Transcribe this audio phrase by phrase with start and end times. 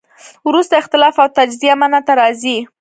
[0.47, 2.57] وروسته اختلاف او تجزیه منځ ته راځي.